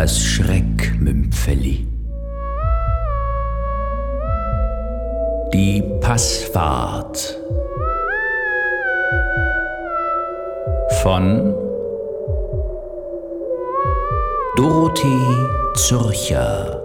[0.00, 1.84] Das Schreckmümpfeli.
[5.52, 7.36] Die Passfahrt.
[11.02, 11.52] Von
[14.56, 16.80] Dorothee Zürcher.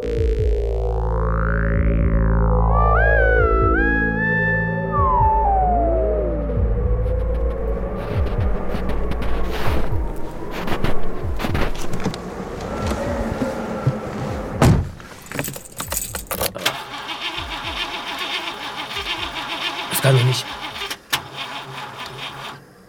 [20.04, 20.46] Kann doch nicht.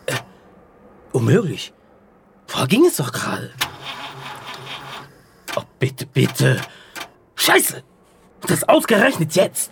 [0.07, 0.15] Äh,
[1.13, 1.73] unmöglich.
[2.49, 3.53] Vorher ging es doch gerade.
[5.55, 6.61] Oh, bitte, bitte.
[7.37, 7.85] Scheiße!
[8.49, 9.71] Das ausgerechnet jetzt.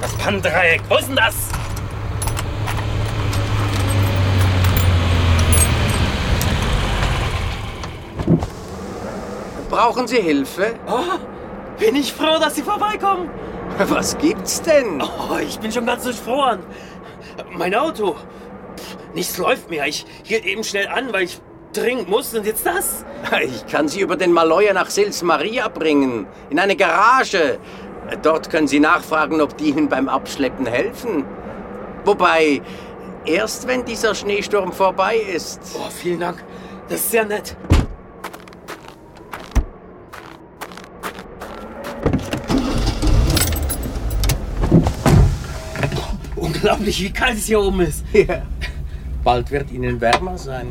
[0.00, 1.59] Das Pannendreieck, wo ist denn das?
[9.80, 10.74] Brauchen Sie Hilfe?
[10.86, 11.18] Oh,
[11.78, 13.30] bin ich froh, dass Sie vorbeikommen.
[13.78, 15.00] Was gibt's denn?
[15.00, 16.60] Oh, ich bin schon ganz durchfroren.
[17.56, 18.14] Mein Auto.
[19.14, 19.86] Nichts läuft mehr.
[19.86, 21.40] Ich hielt eben schnell an, weil ich
[21.72, 22.34] dringend muss.
[22.34, 23.06] Und jetzt das?
[23.42, 26.26] Ich kann Sie über den Maloja nach Sils Maria bringen.
[26.50, 27.58] In eine Garage.
[28.20, 31.24] Dort können Sie nachfragen, ob die Ihnen beim Abschleppen helfen.
[32.04, 32.60] Wobei,
[33.24, 35.62] erst wenn dieser Schneesturm vorbei ist.
[35.74, 36.44] Oh, vielen Dank.
[36.90, 37.56] Das ist sehr nett.
[46.62, 48.04] Unglaublich, wie kalt es hier oben ist.
[48.12, 48.42] Ja.
[49.24, 50.66] Bald wird Ihnen wärmer sein.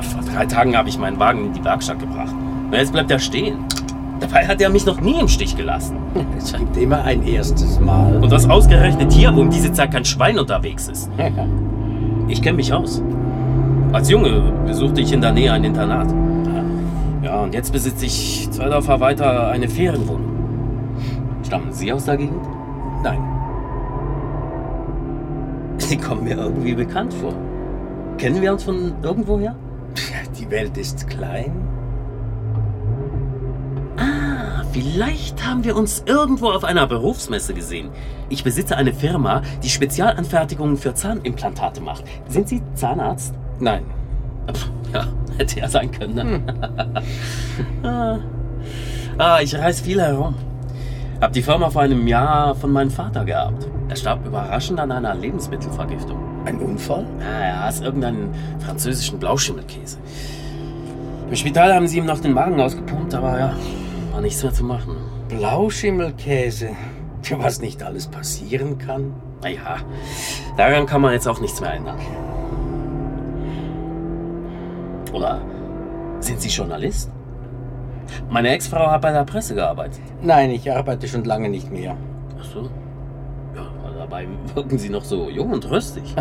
[0.00, 2.32] Vor drei Tagen habe ich meinen Wagen in die Werkstatt gebracht.
[2.32, 3.58] Und jetzt bleibt er stehen.
[4.20, 5.98] Dabei hat er mich noch nie im Stich gelassen.
[6.38, 8.16] Es gibt immer ein erstes Mal.
[8.22, 11.10] Und das ausgerechnet hier, wo um diese Zeit kein Schwein unterwegs ist.
[12.28, 13.02] Ich kenne mich aus.
[13.92, 16.08] Als Junge besuchte ich in der Nähe ein Internat.
[17.22, 20.32] Ja, und jetzt besitze ich zwei Dörfer weiter eine Ferienwohnung.
[21.44, 22.42] Stammen Sie aus der Gegend?
[23.02, 23.35] Nein.
[25.88, 27.32] Sie kommen mir irgendwie bekannt vor.
[28.18, 29.54] Kennen wir uns von irgendwoher?
[30.36, 31.52] Die Welt ist klein.
[33.96, 37.90] Ah, vielleicht haben wir uns irgendwo auf einer Berufsmesse gesehen.
[38.30, 42.02] Ich besitze eine Firma, die Spezialanfertigungen für Zahnimplantate macht.
[42.26, 43.32] Sind Sie Zahnarzt?
[43.60, 43.84] Nein.
[44.52, 45.06] Pff, Ja,
[45.38, 46.14] hätte ja sein können.
[46.16, 47.02] Ne?
[47.84, 48.18] ah.
[49.18, 50.34] ah, ich reise viel herum.
[51.20, 53.68] Hab die Firma vor einem Jahr von meinem Vater gehabt.
[53.88, 56.18] Er starb überraschend an einer Lebensmittelvergiftung.
[56.44, 57.06] Ein Unfall?
[57.20, 59.98] Ja, er aß irgendeinen französischen Blauschimmelkäse.
[61.28, 63.54] Im Spital haben sie ihm noch den Magen ausgepumpt, aber ja,
[64.12, 64.96] war nichts mehr zu machen.
[65.28, 66.70] Blauschimmelkäse.
[67.22, 69.14] Tja, Was nicht alles passieren kann.
[69.42, 69.76] Naja,
[70.56, 71.98] daran kann man jetzt auch nichts mehr ändern.
[75.12, 75.40] Oder
[76.20, 77.10] sind Sie Journalist?
[78.30, 80.00] Meine Ex-Frau hat bei der Presse gearbeitet.
[80.22, 81.96] Nein, ich arbeite schon lange nicht mehr.
[82.38, 82.70] Ach so.
[84.08, 86.14] Dabei wirken Sie noch so jung und rüstig.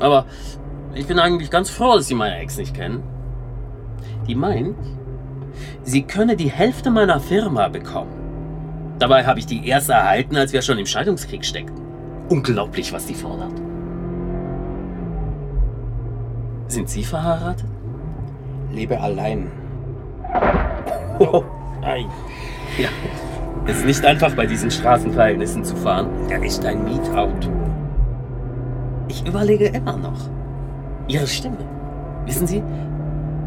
[0.00, 0.26] aber
[0.94, 3.04] ich bin eigentlich ganz froh, dass Sie meine Ex nicht kennen.
[4.26, 4.74] Die meint,
[5.84, 8.96] sie könne die Hälfte meiner Firma bekommen.
[8.98, 11.84] Dabei habe ich die erste erhalten, als wir schon im Scheidungskrieg steckten.
[12.28, 13.52] Unglaublich, was die fordert.
[16.66, 17.68] Sind Sie verheiratet?
[18.72, 19.52] Lebe allein.
[21.20, 21.44] Oh,
[21.80, 22.06] nein.
[22.76, 22.88] Ja,
[23.66, 26.08] es ist nicht einfach, bei diesen Straßenverhältnissen zu fahren.
[26.28, 27.50] Er ist ein Mietauto.
[29.08, 30.28] Ich überlege immer noch.
[31.08, 31.58] Ihre Stimme.
[32.26, 32.62] Wissen Sie,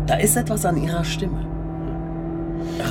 [0.06, 1.46] da ist etwas an Ihrer Stimme.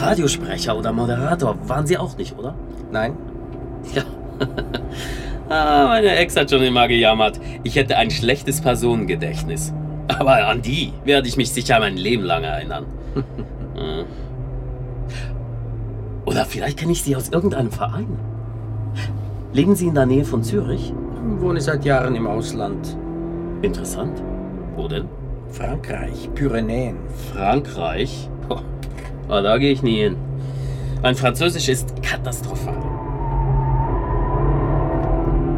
[0.01, 2.55] Radiosprecher oder Moderator waren Sie auch nicht, oder?
[2.91, 3.17] Nein?
[3.95, 4.03] Ja.
[5.49, 9.73] ah, meine Ex hat schon immer gejammert, ich hätte ein schlechtes Personengedächtnis.
[10.09, 12.85] Aber an die werde ich mich sicher mein Leben lang erinnern.
[16.27, 18.19] Oder vielleicht kenne ich Sie aus irgendeinem Verein.
[19.53, 20.93] Leben Sie in der Nähe von Zürich?
[21.39, 22.97] Wohne seit Jahren im Ausland.
[23.63, 24.23] Interessant.
[24.75, 25.09] Wo denn?
[25.51, 26.97] Frankreich, Pyrenäen.
[27.33, 28.29] Frankreich?
[29.29, 30.17] Ah, da gehe ich nie hin.
[31.03, 32.79] Mein Französisch ist katastrophal.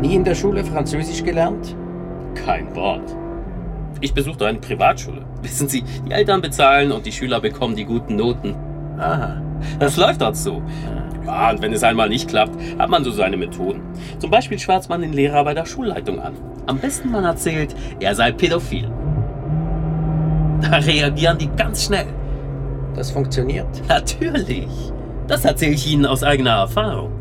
[0.01, 1.77] Nie in der Schule Französisch gelernt?
[2.35, 3.15] Kein Wort.
[4.01, 5.27] Ich besuchte eine Privatschule.
[5.43, 8.55] Wissen Sie, die Eltern bezahlen und die Schüler bekommen die guten Noten.
[8.99, 9.41] Aha.
[9.79, 10.63] Das läuft dort so.
[11.27, 13.83] Ja, und wenn es einmal nicht klappt, hat man so seine Methoden.
[14.19, 16.35] Zum Beispiel schwärzt man den Lehrer bei der Schulleitung an.
[16.67, 18.91] Am besten man erzählt, er sei pädophil.
[20.63, 22.07] Da reagieren die ganz schnell.
[22.95, 23.69] Das funktioniert.
[23.89, 24.69] Natürlich.
[25.27, 27.13] Das erzähle ich Ihnen aus eigener Erfahrung.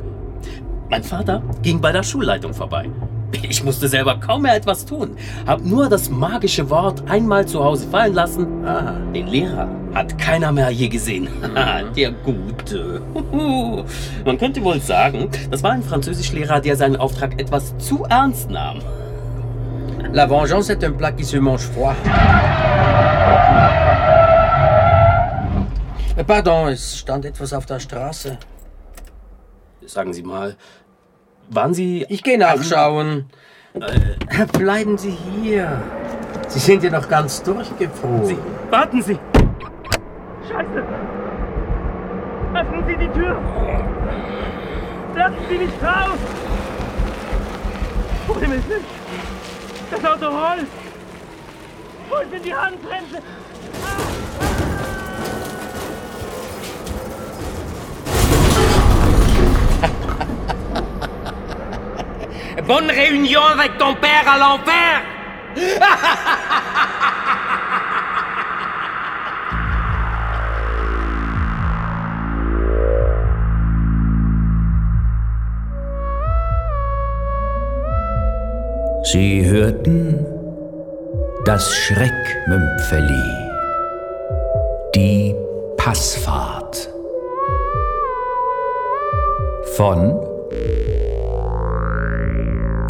[0.90, 2.90] Mein Vater ging bei der Schulleitung vorbei.
[3.32, 5.18] Ich musste selber kaum mehr etwas tun.
[5.46, 8.66] Hab nur das magische Wort einmal zu Hause fallen lassen.
[8.66, 11.28] Ah, den Lehrer hat keiner mehr je gesehen.
[11.96, 13.02] der Gute.
[14.26, 18.80] Man könnte wohl sagen, das war ein Französischlehrer, der seinen Auftrag etwas zu ernst nahm.
[20.14, 21.96] La vengeance est un plat qui se mange froid.
[26.26, 28.38] Pardon, es stand etwas auf der Straße.
[29.86, 30.56] Sagen Sie mal,
[31.50, 32.06] waren Sie...
[32.10, 33.26] Ich gehe nachschauen.
[33.74, 35.82] Äh, bleiben Sie hier.
[36.48, 38.26] Sie sind ja noch ganz durchgefroren.
[38.26, 38.38] Sie,
[38.70, 39.20] warten Sie!
[40.50, 40.84] Scheiße!
[42.54, 43.38] Öffnen Sie die Tür!
[45.16, 46.18] Lassen Sie mich raus!
[48.30, 48.62] Oh Himmel,
[49.92, 50.68] das Auto rollt!
[52.10, 53.18] Wo ist denn die Handbremse?
[62.68, 65.02] Bonne réunion avec ton père à l'enfer.
[79.04, 80.26] Sie hörten
[81.46, 83.24] das Schreckmümpfeli,
[84.94, 85.34] die
[85.78, 86.90] Passfahrt
[89.78, 90.27] von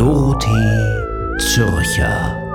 [0.07, 1.03] Dorothee
[1.37, 2.46] Zürcher.